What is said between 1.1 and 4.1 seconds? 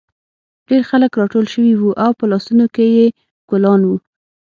راټول شوي وو او په لاسونو کې یې ګلان وو